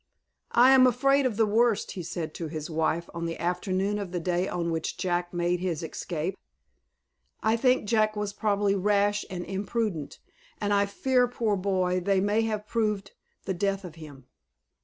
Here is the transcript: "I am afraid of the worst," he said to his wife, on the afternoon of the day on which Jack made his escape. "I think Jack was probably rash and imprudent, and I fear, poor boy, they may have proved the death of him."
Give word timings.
"I 0.55 0.71
am 0.71 0.87
afraid 0.87 1.27
of 1.27 1.37
the 1.37 1.45
worst," 1.45 1.91
he 1.91 2.01
said 2.01 2.33
to 2.33 2.47
his 2.47 2.71
wife, 2.71 3.07
on 3.13 3.27
the 3.27 3.37
afternoon 3.39 3.99
of 3.99 4.11
the 4.11 4.19
day 4.19 4.47
on 4.49 4.71
which 4.71 4.97
Jack 4.97 5.31
made 5.31 5.59
his 5.59 5.83
escape. 5.83 6.35
"I 7.43 7.55
think 7.55 7.87
Jack 7.87 8.15
was 8.15 8.33
probably 8.33 8.73
rash 8.73 9.25
and 9.29 9.45
imprudent, 9.45 10.17
and 10.59 10.73
I 10.73 10.87
fear, 10.87 11.27
poor 11.27 11.55
boy, 11.55 11.99
they 11.99 12.19
may 12.19 12.41
have 12.41 12.65
proved 12.65 13.11
the 13.45 13.53
death 13.53 13.85
of 13.85 13.93
him." 13.93 14.25